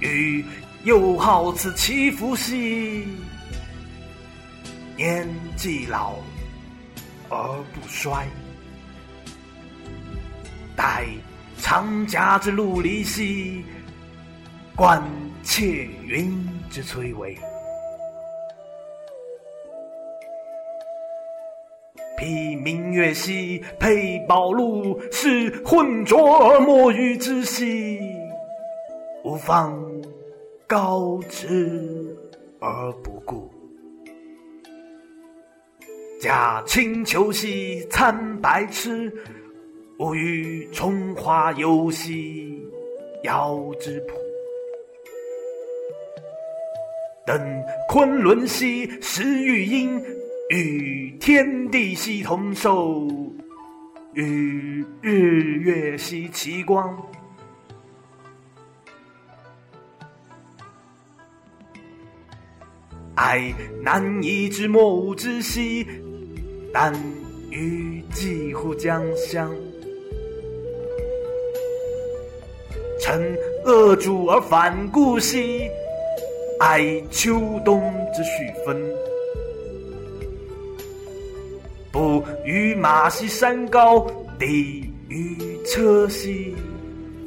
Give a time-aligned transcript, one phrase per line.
[0.00, 0.44] 欲
[0.84, 3.06] 又好此其夫兮，
[4.96, 6.14] 年既老
[7.28, 7.36] 而
[7.74, 8.26] 不衰。
[10.76, 11.04] 待
[11.58, 13.64] 长甲之陆离兮，
[14.76, 15.02] 观
[15.42, 16.32] 窃云
[16.70, 17.36] 之崔嵬。
[22.16, 28.17] 披明月兮，佩宝禄，是浑浊而莫与之兮。
[29.38, 29.80] 方
[30.66, 32.14] 高之
[32.58, 33.50] 而不顾。
[36.20, 39.12] 驾轻裘兮，参白痴。
[39.98, 42.62] 吾欲从化游兮，
[43.22, 44.14] 遥之浦。
[47.26, 47.40] 登
[47.88, 50.00] 昆仑兮，食玉英。
[50.50, 53.06] 与天地兮同寿，
[54.14, 56.96] 与日月兮齐光。
[63.18, 63.52] 哀
[63.82, 65.84] 难移之莫吾之兮，
[66.72, 66.94] 但
[67.50, 69.52] 欲寄乎江乡。
[73.00, 75.68] 乘恶主而反顾兮，
[76.60, 78.30] 哀秋冬之序
[78.64, 78.80] 分。
[81.90, 84.06] 不与马兮山高，
[84.38, 86.54] 地与车兮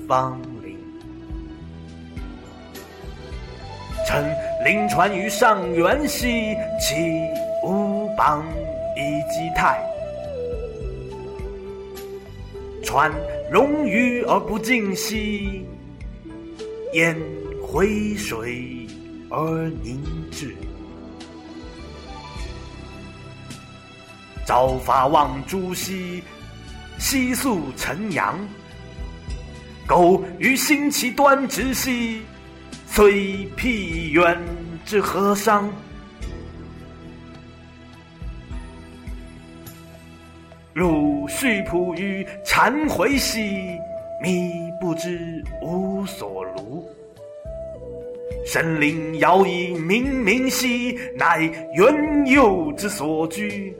[0.08, 0.78] 芳邻。
[4.08, 4.24] 乘
[4.64, 6.96] 临川于上元兮，其
[7.64, 8.46] 无邦
[8.96, 9.84] 以击泰。
[12.84, 13.12] 川
[13.52, 15.66] 溶于而不尽兮，
[16.94, 17.18] 烟
[17.66, 18.88] 回水
[19.32, 20.56] 而凝滞。
[24.46, 26.22] 朝发望诸兮，
[27.00, 28.38] 夕宿晨阳。
[29.88, 32.22] 苟于心其端直兮，
[32.94, 34.38] 虽辟远
[34.86, 35.72] 之何伤？
[40.74, 43.80] 如续仆于忏悔兮，
[44.22, 44.52] 迷
[44.82, 46.84] 不知无所庐。
[48.46, 51.44] 神灵遥以冥冥兮，乃
[51.74, 53.74] 元佑之所居。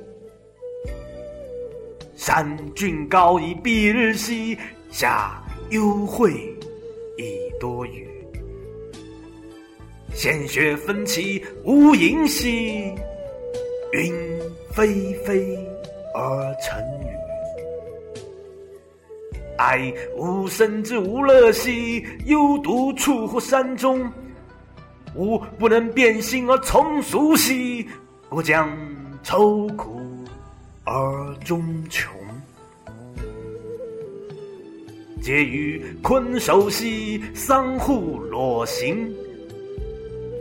[2.16, 4.58] 山峻高以蔽日兮，
[4.90, 6.32] 下幽晦
[7.18, 8.08] 以多雨。
[10.14, 12.94] 鲜血纷起无垠兮，
[13.94, 14.14] 云
[14.74, 15.58] 霏霏
[16.14, 17.08] 而成雨。
[19.58, 24.12] 哀吾生之无乐兮，犹独处乎山中。
[25.16, 27.88] 吾不能变心而从俗兮，
[28.30, 28.70] 故将
[29.24, 30.00] 愁苦。
[30.84, 32.12] 而终穷，
[35.22, 39.14] 嗟余困守兮，桑户裸行。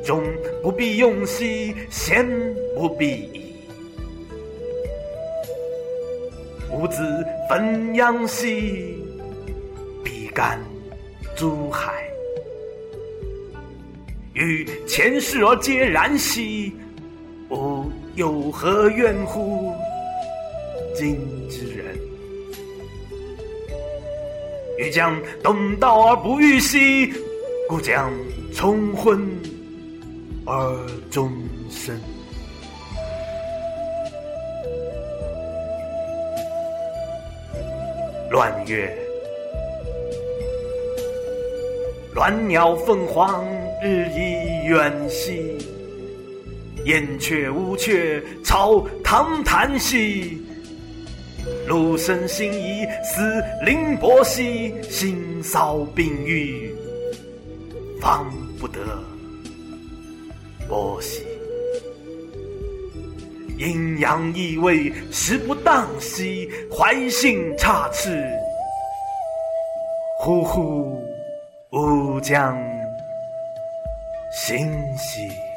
[0.04, 0.22] 终
[0.62, 2.26] 不必用兮，贤
[2.74, 3.54] 不必矣。
[6.72, 7.02] 吾子
[7.48, 8.96] 汾阳兮，
[10.02, 10.58] 必干
[11.36, 11.92] 诸海。
[14.32, 16.72] 与前世而皆然兮，
[17.50, 17.84] 吾
[18.14, 19.74] 有何怨乎？
[20.94, 21.18] 今
[21.48, 21.98] 之人，
[24.78, 27.12] 欲将东道而不遇兮，
[27.68, 28.10] 故将
[28.54, 29.20] 重昏
[30.52, 30.76] 而
[31.12, 31.30] 终
[31.70, 31.96] 身。
[38.32, 38.92] 乱月，
[42.16, 43.44] 鸾鸟凤凰
[43.80, 45.56] 日益远兮，
[46.84, 50.42] 燕雀乌鹊操堂谈兮。
[51.68, 53.22] 陆生心怡思
[53.64, 56.74] 凌波兮，心骚病愈
[58.00, 58.28] 方
[58.58, 58.80] 不得
[60.70, 61.26] 波兮。
[63.58, 68.16] 阴阳异位食不当兮，怀性差次，
[70.20, 71.02] 呼呼
[71.72, 72.56] 吾将
[74.32, 75.49] 行兮。